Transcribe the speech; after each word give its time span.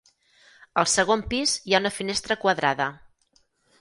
Al 0.83 0.87
segon 0.93 1.23
pis 1.33 1.53
hi 1.67 1.75
ha 1.75 1.81
una 1.85 1.93
finestra 2.01 2.39
quadrada. 2.47 2.89